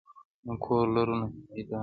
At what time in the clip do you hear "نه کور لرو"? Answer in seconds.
0.45-1.15